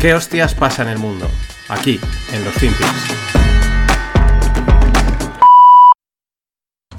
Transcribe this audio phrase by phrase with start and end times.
[0.00, 1.26] ¿Qué hostias pasa en el mundo?
[1.68, 2.00] Aquí,
[2.32, 2.88] en los Finpics.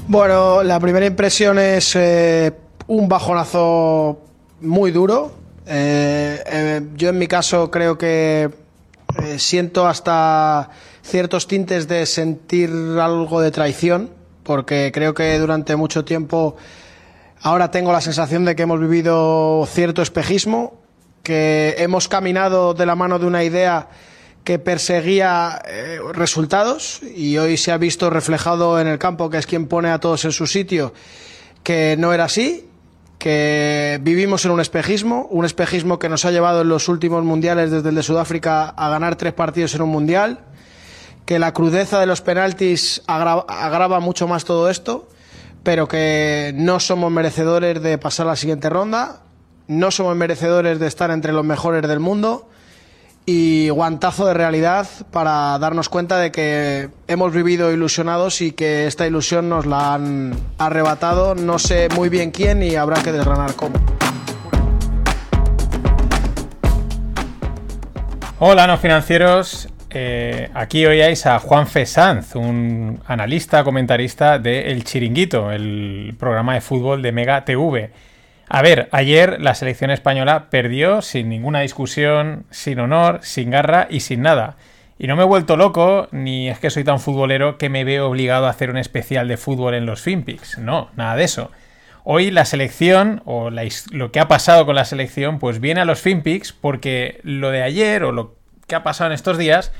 [0.07, 2.53] Bueno, la primera impresión es eh,
[2.85, 4.21] un bajonazo
[4.61, 5.31] muy duro.
[5.65, 8.51] Eh, eh, yo en mi caso creo que
[9.37, 10.69] siento hasta
[11.01, 12.69] ciertos tintes de sentir
[13.01, 14.11] algo de traición,
[14.43, 16.55] porque creo que durante mucho tiempo
[17.41, 20.80] ahora tengo la sensación de que hemos vivido cierto espejismo,
[21.23, 23.89] que hemos caminado de la mano de una idea
[24.43, 29.45] que perseguía eh, resultados y hoy se ha visto reflejado en el campo, que es
[29.45, 30.93] quien pone a todos en su sitio,
[31.63, 32.67] que no era así,
[33.19, 37.69] que vivimos en un espejismo, un espejismo que nos ha llevado en los últimos mundiales
[37.69, 40.39] desde el de Sudáfrica a ganar tres partidos en un mundial,
[41.25, 45.07] que la crudeza de los penaltis agrava, agrava mucho más todo esto,
[45.61, 49.21] pero que no somos merecedores de pasar a la siguiente ronda,
[49.67, 52.47] no somos merecedores de estar entre los mejores del mundo
[53.25, 59.05] y guantazo de realidad para darnos cuenta de que hemos vivido ilusionados y que esta
[59.05, 61.35] ilusión nos la han arrebatado.
[61.35, 63.75] No sé muy bien quién y habrá que desgranar cómo.
[68.39, 69.69] Hola, no financieros.
[69.93, 76.61] Eh, aquí oíais a Juan Sanz, un analista, comentarista de El Chiringuito, el programa de
[76.61, 77.91] fútbol de Mega TV.
[78.53, 84.01] A ver, ayer la selección española perdió sin ninguna discusión, sin honor, sin garra y
[84.01, 84.57] sin nada.
[84.99, 88.09] Y no me he vuelto loco, ni es que soy tan futbolero que me veo
[88.09, 90.57] obligado a hacer un especial de fútbol en los Finpics.
[90.57, 91.49] No, nada de eso.
[92.03, 96.01] Hoy la selección, o lo que ha pasado con la selección, pues viene a los
[96.01, 98.35] Finpics porque lo de ayer, o lo
[98.67, 99.71] que ha pasado en estos días,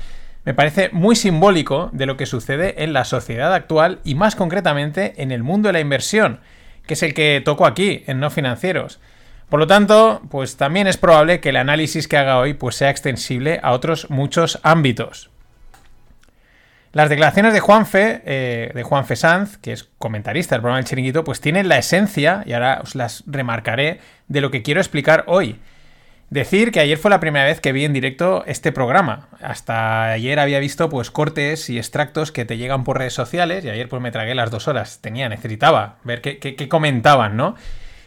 [0.46, 5.12] me parece muy simbólico de lo que sucede en la sociedad actual y más concretamente
[5.18, 6.40] en el mundo de la inversión,
[6.86, 9.00] que es el que toco aquí, en no financieros.
[9.48, 12.90] Por lo tanto, pues también es probable que el análisis que haga hoy pues sea
[12.90, 15.30] extensible a otros muchos ámbitos.
[16.92, 21.24] Las declaraciones de Juanfe, eh, de Juanfe Sanz, que es comentarista del programa del Chiringuito,
[21.24, 25.58] pues tienen la esencia, y ahora os las remarcaré, de lo que quiero explicar hoy.
[26.32, 29.28] Decir que ayer fue la primera vez que vi en directo este programa.
[29.42, 33.68] Hasta ayer había visto pues cortes y extractos que te llegan por redes sociales y
[33.68, 35.00] ayer pues me tragué las dos horas.
[35.02, 37.54] Tenía, necesitaba ver qué, comentaban, ¿no?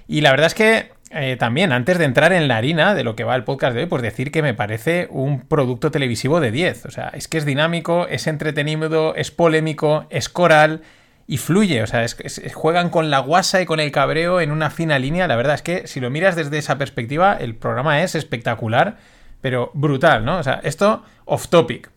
[0.08, 3.16] Y la verdad es que eh, también, antes de entrar en la harina de lo
[3.16, 6.50] que va el podcast de hoy, pues decir que me parece un producto televisivo de
[6.50, 6.85] 10.
[6.88, 10.81] O sea, es que es dinámico, es entretenido, es polémico, es coral
[11.28, 11.81] y fluye.
[11.81, 12.06] O sea,
[12.53, 15.28] juegan con la guasa y con el cabreo en una fina línea.
[15.28, 18.97] La verdad es que si lo miras desde esa perspectiva, el programa es espectacular,
[19.41, 20.38] pero brutal, ¿no?
[20.38, 21.90] O sea, esto off topic.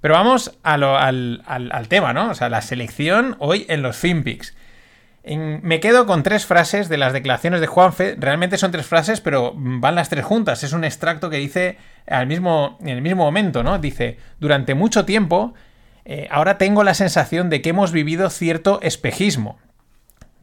[0.00, 2.30] Pero vamos a lo, al, al, tema, ¿no?
[2.30, 4.54] O sea, la selección hoy en los FinPix.
[5.24, 8.14] Me quedo con tres frases de las declaraciones de Juanfe.
[8.18, 10.62] Realmente son tres frases, pero van las tres juntas.
[10.62, 13.78] Es un extracto que dice al mismo, en el mismo momento, ¿no?
[13.78, 15.54] Dice, durante mucho tiempo
[16.04, 19.58] eh, ahora tengo la sensación de que hemos vivido cierto espejismo.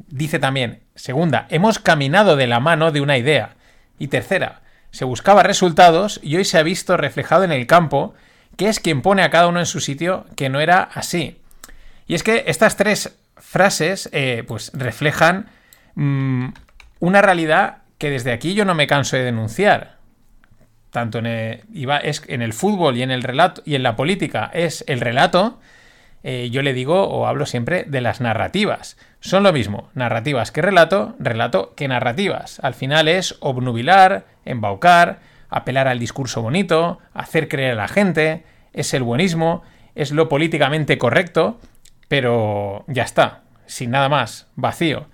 [0.08, 3.56] Dice también, segunda, hemos caminado de la mano de una idea.
[4.00, 8.14] Y tercera, se buscaba resultados y hoy se ha visto reflejado en el campo
[8.58, 11.40] que es quien pone a cada uno en su sitio que no era así.
[12.08, 15.50] Y es que estas tres frases eh, pues reflejan
[15.96, 16.50] mmm,
[17.00, 20.01] una realidad que desde aquí yo no me canso de denunciar
[20.91, 23.96] tanto en el, iba, es, en el fútbol y en el relato y en la
[23.96, 25.59] política es el relato,
[26.24, 28.97] eh, yo le digo o hablo siempre de las narrativas.
[29.22, 32.59] Son lo mismo, narrativas que relato, relato que narrativas.
[32.59, 35.19] Al final es obnubilar, embaucar,
[35.50, 39.63] apelar al discurso bonito, hacer creer a la gente, es el buenismo,
[39.96, 41.59] es lo políticamente correcto,
[42.08, 45.08] pero ya está, sin nada más, vacío.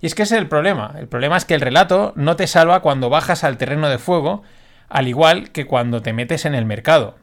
[0.00, 0.94] Y es que ese es el problema.
[0.98, 4.42] El problema es que el relato no te salva cuando bajas al terreno de fuego
[4.88, 7.16] al igual que cuando te metes en el mercado.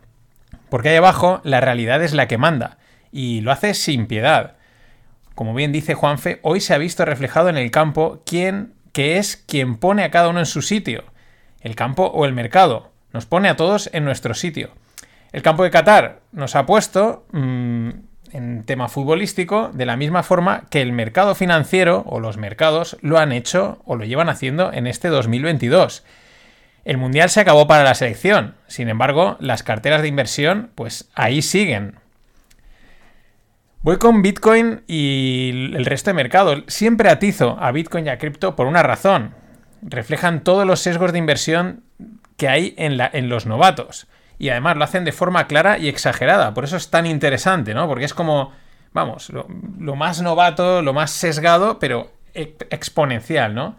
[0.69, 2.77] Porque ahí abajo la realidad es la que manda,
[3.11, 4.55] y lo hace sin piedad.
[5.35, 9.37] Como bien dice Juanfe, hoy se ha visto reflejado en el campo quién que es
[9.37, 11.05] quien pone a cada uno en su sitio,
[11.61, 12.91] el campo o el mercado.
[13.13, 14.71] Nos pone a todos en nuestro sitio.
[15.31, 17.89] El campo de Qatar nos ha puesto mmm,
[18.31, 23.17] en tema futbolístico de la misma forma que el mercado financiero o los mercados lo
[23.17, 26.03] han hecho o lo llevan haciendo en este 2022.
[26.83, 31.41] El Mundial se acabó para la selección, sin embargo, las carteras de inversión, pues ahí
[31.41, 31.95] siguen.
[33.83, 36.55] Voy con Bitcoin y el resto de mercado.
[36.67, 39.33] Siempre atizo a Bitcoin y a cripto por una razón.
[39.81, 41.83] Reflejan todos los sesgos de inversión
[42.37, 44.07] que hay en, los novatos.
[44.37, 46.53] Y además lo hacen de forma clara y exagerada.
[46.53, 47.87] Por eso es tan interesante, ¿no?
[47.87, 48.51] Porque es como,
[48.93, 53.77] vamos, lo más novato, lo más sesgado, pero exponencial, ¿no?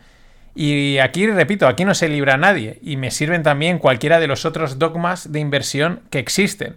[0.55, 4.45] Y aquí, repito, aquí no se libra nadie y me sirven también cualquiera de los
[4.45, 6.77] otros dogmas de inversión que existen.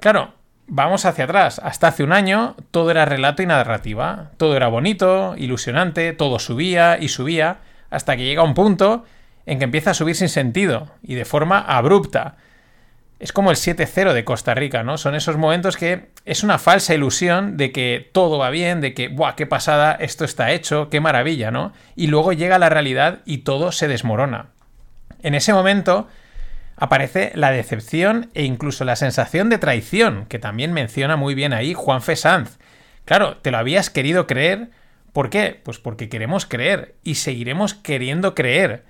[0.00, 0.34] Claro,
[0.66, 1.60] vamos hacia atrás.
[1.64, 4.30] Hasta hace un año todo era relato y narrativa.
[4.36, 7.58] Todo era bonito, ilusionante, todo subía y subía,
[7.90, 9.04] hasta que llega un punto
[9.46, 12.36] en que empieza a subir sin sentido y de forma abrupta.
[13.18, 14.96] Es como el 7-0 de Costa Rica, ¿no?
[14.96, 19.08] Son esos momentos que es una falsa ilusión de que todo va bien, de que,
[19.08, 19.96] ¡buah, qué pasada!
[19.98, 21.72] Esto está hecho, qué maravilla, ¿no?
[21.96, 24.50] Y luego llega la realidad y todo se desmorona.
[25.20, 26.06] En ese momento
[26.76, 31.74] aparece la decepción e incluso la sensación de traición, que también menciona muy bien ahí
[31.74, 32.58] Juan Sanz.
[33.04, 34.70] Claro, te lo habías querido creer.
[35.12, 35.60] ¿Por qué?
[35.64, 38.84] Pues porque queremos creer y seguiremos queriendo creer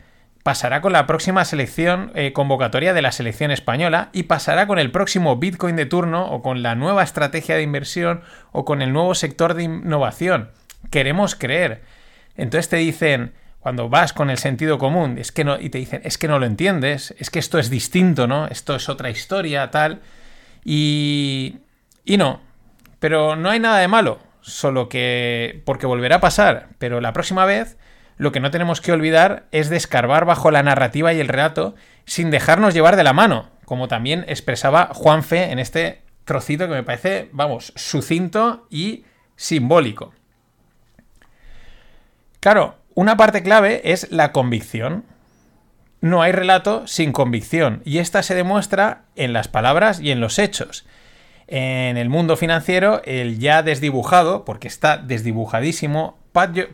[0.48, 4.90] pasará con la próxima selección eh, convocatoria de la selección española y pasará con el
[4.90, 9.14] próximo Bitcoin de turno o con la nueva estrategia de inversión o con el nuevo
[9.14, 10.48] sector de innovación.
[10.90, 11.82] Queremos creer.
[12.34, 16.00] Entonces te dicen, cuando vas con el sentido común, es que no, y te dicen,
[16.02, 18.46] es que no lo entiendes, es que esto es distinto, ¿no?
[18.46, 20.00] Esto es otra historia, tal.
[20.64, 21.58] Y.
[22.06, 22.40] Y no.
[23.00, 24.18] Pero no hay nada de malo.
[24.40, 25.60] Solo que.
[25.66, 26.68] Porque volverá a pasar.
[26.78, 27.76] Pero la próxima vez
[28.18, 31.74] lo que no tenemos que olvidar es descarbar bajo la narrativa y el relato
[32.04, 36.82] sin dejarnos llevar de la mano, como también expresaba Juanfe en este trocito que me
[36.82, 39.04] parece, vamos, sucinto y
[39.36, 40.12] simbólico.
[42.40, 45.04] Claro, una parte clave es la convicción.
[46.00, 50.38] No hay relato sin convicción, y esta se demuestra en las palabras y en los
[50.38, 50.86] hechos.
[51.48, 56.18] En el mundo financiero, el ya desdibujado, porque está desdibujadísimo,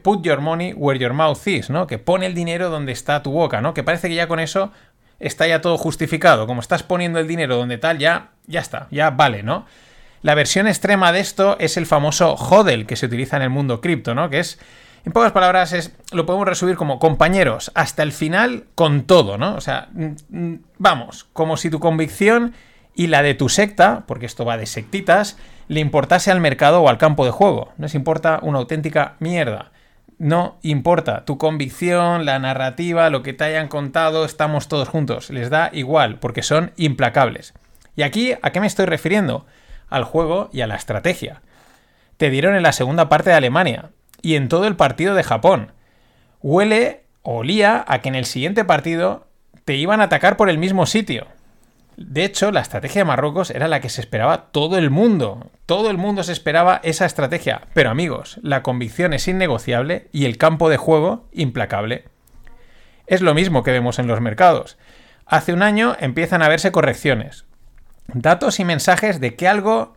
[0.03, 1.87] put your money where your mouth is, ¿no?
[1.87, 3.75] Que pone el dinero donde está tu boca, ¿no?
[3.75, 4.73] Que parece que ya con eso
[5.21, 6.47] está ya todo justificado.
[6.47, 9.67] Como estás poniendo el dinero donde tal, ya, ya está, ya vale, ¿no?
[10.23, 13.81] La versión extrema de esto es el famoso hodl que se utiliza en el mundo
[13.81, 14.31] cripto, ¿no?
[14.31, 14.59] Que es,
[15.05, 19.55] en pocas palabras, es, lo podemos resumir como compañeros, hasta el final con todo, ¿no?
[19.55, 19.89] O sea,
[20.79, 22.55] vamos, como si tu convicción
[22.95, 25.37] y la de tu secta, porque esto va de sectitas,
[25.69, 27.73] le importase al mercado o al campo de juego.
[27.77, 29.73] No les importa una auténtica mierda.
[30.19, 35.31] No importa tu convicción, la narrativa, lo que te hayan contado, estamos todos juntos.
[35.31, 37.53] Les da igual, porque son implacables.
[37.97, 39.47] ¿Y aquí a qué me estoy refiriendo?
[39.89, 41.43] Al juego y a la estrategia.
[42.17, 43.91] Te dieron en la segunda parte de Alemania
[44.23, 45.73] y en todo el partido de Japón.
[46.41, 49.27] Huele, olía a que en el siguiente partido
[49.65, 51.27] te iban a atacar por el mismo sitio.
[51.97, 55.51] De hecho, la estrategia de Marruecos era la que se esperaba todo el mundo.
[55.67, 57.63] Todo el mundo se esperaba esa estrategia.
[57.73, 62.07] Pero amigos, la convicción es innegociable y el campo de juego implacable.
[63.07, 64.77] Es lo mismo que vemos en los mercados.
[65.27, 67.45] Hace un año empiezan a verse correcciones.
[68.09, 69.97] Datos y mensajes de que algo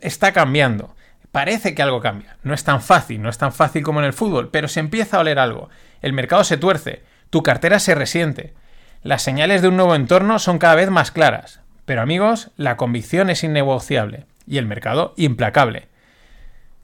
[0.00, 0.94] está cambiando.
[1.30, 2.38] Parece que algo cambia.
[2.42, 5.16] No es tan fácil, no es tan fácil como en el fútbol, pero se empieza
[5.16, 5.68] a oler algo.
[6.00, 8.54] El mercado se tuerce, tu cartera se resiente.
[9.02, 13.30] Las señales de un nuevo entorno son cada vez más claras, pero amigos, la convicción
[13.30, 15.88] es innegociable y el mercado implacable.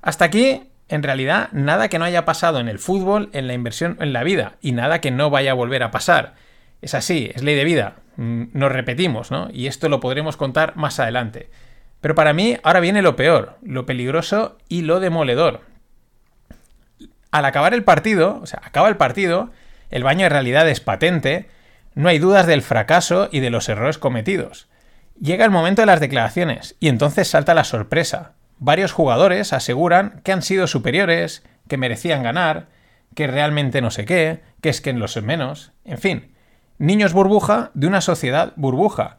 [0.01, 3.97] Hasta aquí, en realidad, nada que no haya pasado en el fútbol, en la inversión,
[4.01, 6.35] en la vida, y nada que no vaya a volver a pasar.
[6.83, 7.95] Es así, es ley de vida.
[8.17, 9.49] Mm, nos repetimos, ¿no?
[9.53, 11.49] Y esto lo podremos contar más adelante.
[12.01, 15.63] Pero para mí ahora viene lo peor, lo peligroso y lo demoledor.
[17.31, 19.51] Al acabar el partido, o sea, acaba el partido,
[19.91, 21.49] el baño de realidad es patente,
[21.95, 24.69] no hay dudas del fracaso y de los errores cometidos.
[25.21, 28.33] Llega el momento de las declaraciones y entonces salta la sorpresa.
[28.59, 32.67] Varios jugadores aseguran que han sido superiores, que merecían ganar,
[33.15, 36.35] que realmente no sé qué, que es que en los menos, en fin.
[36.79, 39.19] Niños burbuja de una sociedad burbuja.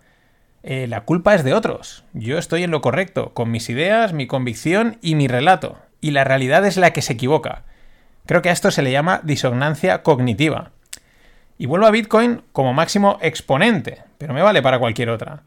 [0.63, 2.03] Eh, la culpa es de otros.
[2.13, 5.77] Yo estoy en lo correcto, con mis ideas, mi convicción y mi relato.
[6.01, 7.63] Y la realidad es la que se equivoca.
[8.25, 10.71] Creo que a esto se le llama disonancia cognitiva.
[11.57, 15.43] Y vuelvo a Bitcoin como máximo exponente, pero me vale para cualquier otra.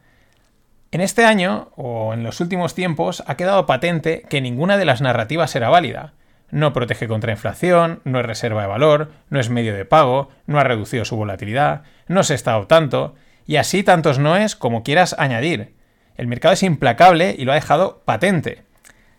[0.91, 5.03] En este año, o en los últimos tiempos, ha quedado patente que ninguna de las
[5.03, 6.15] narrativas era válida.
[6.50, 10.59] No protege contra inflación, no es reserva de valor, no es medio de pago, no
[10.59, 13.15] ha reducido su volatilidad, no se está tanto,
[13.47, 15.75] y así tantos noes como quieras añadir.
[16.17, 18.62] El mercado es implacable y lo ha dejado patente.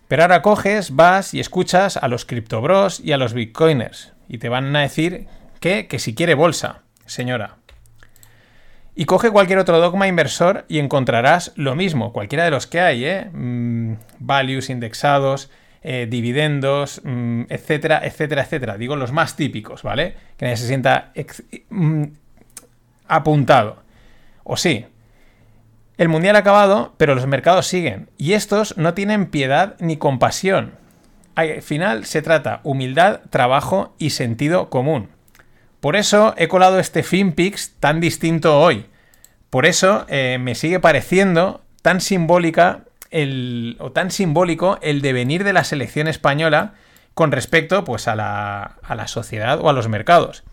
[0.08, 4.50] Pero ahora coges, vas y escuchas a los criptobros y a los bitcoiners, y te
[4.50, 5.28] van a decir
[5.60, 7.58] que, que si quiere bolsa, señora.
[8.96, 13.06] Y coge cualquier otro dogma inversor y encontrarás lo mismo, cualquiera de los que hay,
[13.06, 13.30] ¿eh?
[13.32, 15.50] Mm, values indexados,
[15.82, 18.78] eh, dividendos, mm, etcétera, etcétera, etcétera.
[18.78, 20.16] Digo los más típicos, ¿vale?
[20.36, 21.14] Que nadie se sienta
[21.70, 22.04] mm,
[23.08, 23.82] apuntado.
[24.44, 24.86] O sí.
[25.98, 28.10] El mundial ha acabado, pero los mercados siguen.
[28.18, 30.74] Y estos no tienen piedad ni compasión.
[31.36, 35.08] Al final se trata humildad, trabajo y sentido común.
[35.80, 38.86] Por eso he colado este FinPix tan distinto hoy.
[39.50, 42.82] Por eso eh, me sigue pareciendo tan simbólica
[43.12, 46.74] el, o tan simbólico el devenir de la selección española
[47.14, 50.44] con respecto pues, a, la, a la sociedad o a los mercados.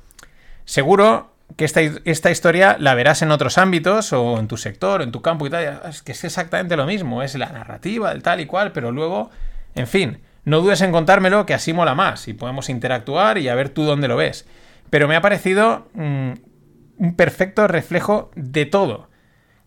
[0.65, 5.13] Seguro que esta, esta, historia la verás en otros ámbitos o en tu sector, en
[5.13, 5.81] tu campo y tal.
[5.89, 9.31] Es que es exactamente lo mismo, es la narrativa, el tal y cual, pero luego,
[9.75, 13.55] en fin, no dudes en contármelo que así mola más y podemos interactuar y a
[13.55, 14.47] ver tú dónde lo ves.
[14.91, 16.33] Pero me ha parecido mmm,
[16.99, 19.09] un perfecto reflejo de todo.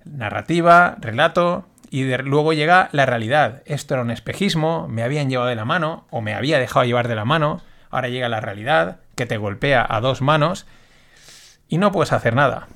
[0.05, 3.63] Narrativa, relato, y luego llega la realidad.
[3.65, 7.07] Esto era un espejismo, me habían llevado de la mano o me había dejado llevar
[7.07, 7.61] de la mano.
[7.89, 10.67] Ahora llega la realidad que te golpea a dos manos
[11.67, 12.67] y no puedes hacer nada.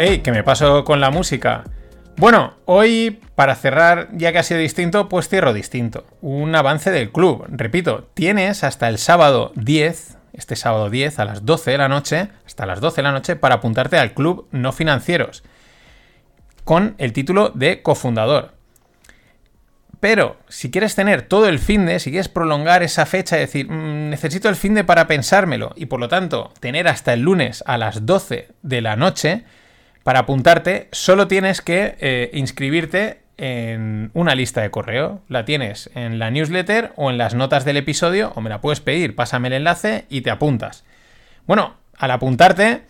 [0.00, 1.64] Hey, que me paso con la música.
[2.16, 6.06] Bueno, hoy, para cerrar, ya que ha sido distinto, pues cierro distinto.
[6.20, 7.44] Un avance del club.
[7.48, 12.28] Repito, tienes hasta el sábado 10, este sábado 10 a las 12 de la noche,
[12.46, 15.42] hasta las 12 de la noche, para apuntarte al club no financieros.
[16.62, 18.54] Con el título de cofundador.
[19.98, 23.68] Pero si quieres tener todo el fin de, si quieres prolongar esa fecha y decir,
[23.68, 27.64] mmm, necesito el fin de para pensármelo y por lo tanto tener hasta el lunes
[27.66, 29.44] a las 12 de la noche,
[30.08, 35.20] para apuntarte, solo tienes que eh, inscribirte en una lista de correo.
[35.28, 38.80] La tienes en la newsletter o en las notas del episodio, o me la puedes
[38.80, 40.86] pedir, pásame el enlace y te apuntas.
[41.46, 42.84] Bueno, al apuntarte,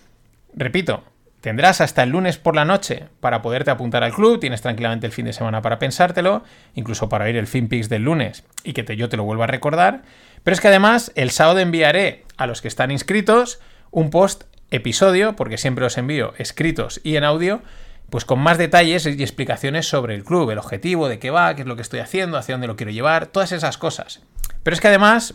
[0.54, 1.02] repito,
[1.40, 5.12] tendrás hasta el lunes por la noche para poderte apuntar al club, tienes tranquilamente el
[5.12, 6.44] fin de semana para pensártelo,
[6.76, 9.48] incluso para ir el FinPix del lunes y que te, yo te lo vuelva a
[9.48, 10.02] recordar.
[10.44, 13.58] Pero es que además el sábado enviaré a los que están inscritos
[13.90, 17.62] un post episodio, porque siempre os envío escritos y en audio,
[18.10, 21.62] pues con más detalles y explicaciones sobre el club, el objetivo, de qué va, qué
[21.62, 24.22] es lo que estoy haciendo, hacia dónde lo quiero llevar, todas esas cosas.
[24.62, 25.34] Pero es que además,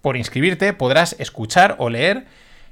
[0.00, 2.26] por inscribirte, podrás escuchar o leer,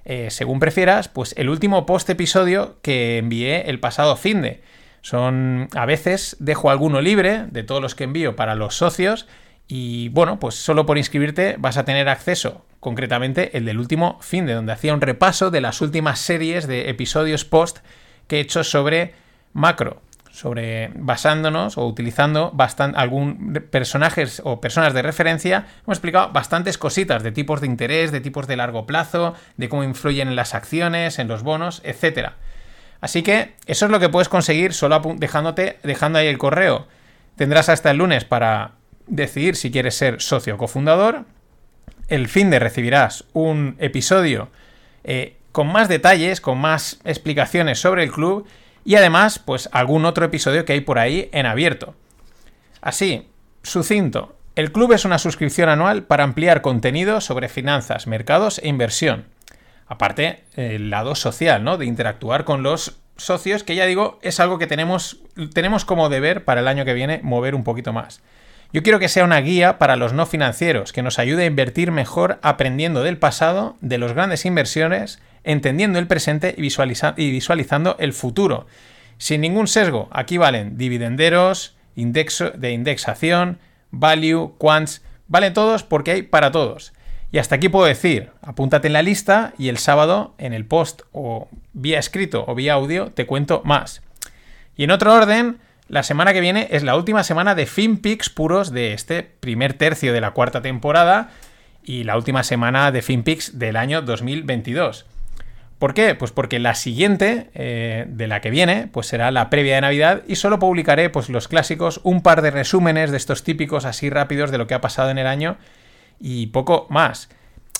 [0.05, 4.63] eh, según prefieras, pues el último post episodio que envié el pasado fin de.
[5.03, 9.27] Son, a veces dejo alguno libre de todos los que envío para los socios
[9.71, 14.45] y bueno, pues solo por inscribirte vas a tener acceso concretamente el del último fin
[14.45, 17.79] de donde hacía un repaso de las últimas series de episodios post
[18.27, 19.15] que he hecho sobre
[19.53, 26.77] macro, sobre basándonos o utilizando bastante, algún personajes o personas de referencia, hemos explicado bastantes
[26.77, 30.57] cositas de tipos de interés, de tipos de largo plazo, de cómo influyen en las
[30.57, 32.35] acciones, en los bonos, etcétera.
[33.01, 36.89] Así que eso es lo que puedes conseguir solo dejándote, dejando ahí el correo.
[37.37, 38.80] Tendrás hasta el lunes para
[39.11, 41.25] decidir si quieres ser socio cofundador
[42.11, 44.49] el fin de recibirás un episodio
[45.05, 48.47] eh, con más detalles, con más explicaciones sobre el club
[48.85, 51.95] y además, pues algún otro episodio que hay por ahí en abierto.
[52.81, 53.29] Así,
[53.63, 59.27] sucinto, el club es una suscripción anual para ampliar contenido sobre finanzas, mercados e inversión.
[59.87, 61.77] Aparte, el lado social, ¿no?
[61.77, 65.19] De interactuar con los socios, que ya digo, es algo que tenemos,
[65.53, 68.23] tenemos como deber para el año que viene mover un poquito más.
[68.73, 71.91] Yo quiero que sea una guía para los no financieros, que nos ayude a invertir
[71.91, 76.61] mejor aprendiendo del pasado, de las grandes inversiones, entendiendo el presente y,
[77.31, 78.67] visualizando el futuro.
[79.19, 83.59] Sin ningún sesgo, aquí valen dividenderos, indexo, de indexación,
[83.91, 86.93] value, quants, valen todos porque hay para todos.
[87.33, 91.03] Y hasta aquí puedo decir, apúntate en la lista y el sábado en el post
[91.13, 94.03] o vía escrito o vía audio te cuento más.
[94.77, 95.59] Y en otro orden,
[95.91, 100.13] la semana que viene es la última semana de FinPix puros de este primer tercio
[100.13, 101.31] de la cuarta temporada
[101.83, 105.07] y la última semana de FinPix del año 2022.
[105.81, 106.15] ¿Por qué?
[106.15, 110.23] Pues porque la siguiente, eh, de la que viene, pues será la previa de Navidad
[110.29, 114.53] y solo publicaré pues los clásicos, un par de resúmenes de estos típicos así rápidos
[114.53, 115.57] de lo que ha pasado en el año
[116.21, 117.31] y poco más.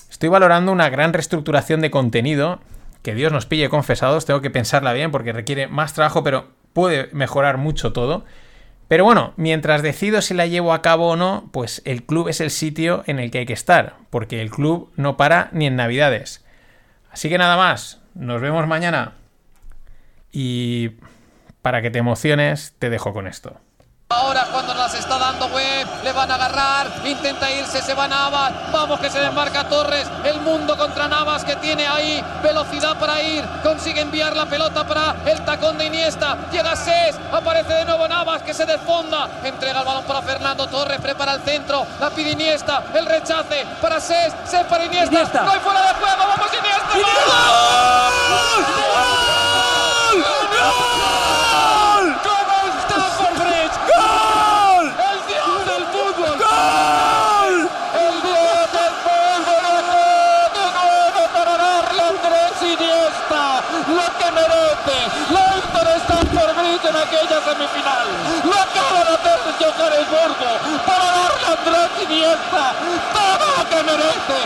[0.09, 2.59] Estoy valorando una gran reestructuración de contenido,
[3.03, 7.09] que Dios nos pille confesados, tengo que pensarla bien porque requiere más trabajo, pero puede
[7.13, 8.25] mejorar mucho todo.
[8.87, 12.41] Pero bueno, mientras decido si la llevo a cabo o no, pues el club es
[12.41, 15.77] el sitio en el que hay que estar, porque el club no para ni en
[15.77, 16.43] Navidades.
[17.09, 19.13] Así que nada más, nos vemos mañana.
[20.31, 20.91] Y
[21.61, 23.57] para que te emociones, te dejo con esto.
[24.09, 28.51] Ahora cuando las está dando Web, le van a agarrar, intenta irse, se va Navas,
[28.71, 33.45] vamos que se desmarca Torres, el mundo contra Navas que tiene ahí velocidad para ir,
[33.63, 38.41] consigue enviar la pelota para el tacón de Iniesta, llega Ses, aparece de nuevo Navas
[38.43, 42.83] que se desfonda, entrega el balón para Fernando Torres, prepara el centro, la pide Iniesta,
[42.93, 45.41] el rechace para Ses, Ses para Iniesta, Iniesta.
[45.43, 46.81] no hay fuera de juego, vamos Iniesta.
[52.23, 53.01] ¿Cómo está
[53.39, 53.77] Bridge?
[53.95, 54.85] ¡Gol!
[54.91, 56.33] El dios del fútbol.
[56.37, 57.55] ¡Gol!
[57.95, 59.81] El dios del fútbol
[60.55, 63.43] de nuevo para darle a Andrés Iniesta
[63.87, 64.97] lo que merece.
[65.31, 68.07] La Inter está por Bridge en aquella semifinal.
[68.43, 70.49] Lo acaba de hacer Johannesburgo
[70.85, 72.63] para darle a Andrés Iniesta
[73.13, 74.37] todo lo que merece.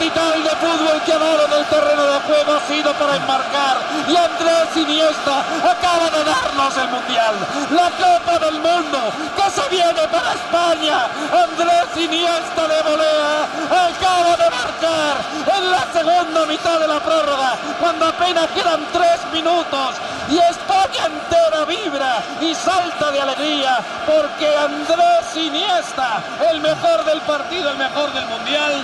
[0.00, 3.76] Recital de fútbol que ha dado en terreno de juego ha sido para enmarcar.
[4.08, 7.34] Y Andrés Iniesta acaba de darnos el Mundial.
[7.70, 11.04] La Copa del Mundo que se viene para España.
[11.30, 13.44] Andrés Iniesta de volea.
[13.68, 15.16] Acaba de marcar
[15.54, 17.58] en la segunda mitad de la prórroga.
[17.78, 19.96] Cuando apenas quedan tres minutos.
[20.30, 23.80] Y España entera vibra y salta de alegría.
[24.06, 28.82] Porque Andrés Iniesta, el mejor del partido, el mejor del Mundial,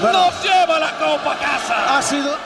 [0.00, 1.96] nos lleva la Copa a casa.
[1.96, 2.36] Ha sido,